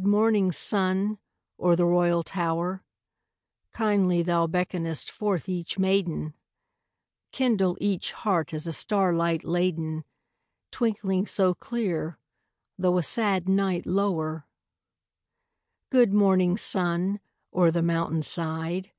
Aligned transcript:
Good 0.00 0.06
morning, 0.06 0.50
sun, 0.50 1.18
o'er 1.62 1.76
the 1.76 1.84
royal 1.84 2.22
tower! 2.22 2.82
Kindly 3.72 4.22
thou 4.22 4.46
beckonest 4.46 5.10
forth 5.10 5.46
each 5.46 5.78
maiden; 5.78 6.32
Kindle 7.32 7.76
each 7.82 8.12
heart 8.12 8.54
as 8.54 8.66
a 8.66 8.72
star 8.72 9.12
light 9.12 9.44
laden, 9.44 10.04
Twinkling 10.70 11.26
so 11.26 11.52
clear, 11.52 12.18
though 12.78 12.96
a 12.96 13.02
sad 13.02 13.46
night 13.46 13.84
lower! 13.84 14.46
Good 15.90 16.14
morning, 16.14 16.56
sun, 16.56 17.20
o'er 17.52 17.70
the 17.70 17.82
mountain 17.82 18.22
side! 18.22 18.92